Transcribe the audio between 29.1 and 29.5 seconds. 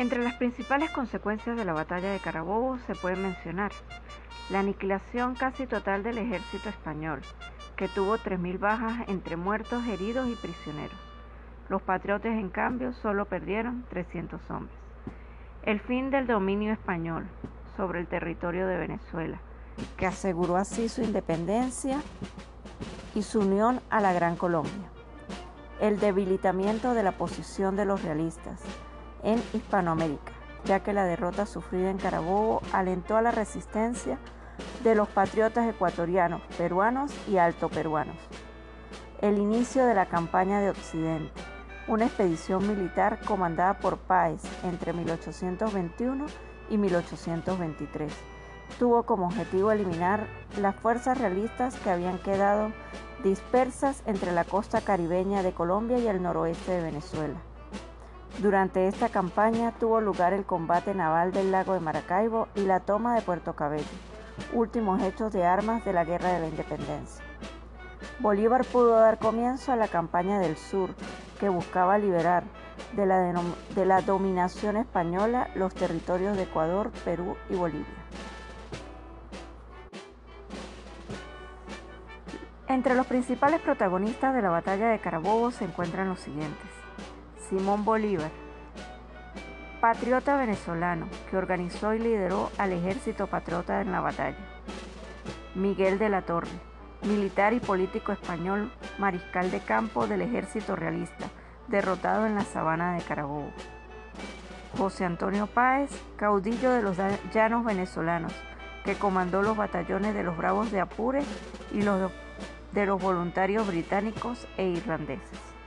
en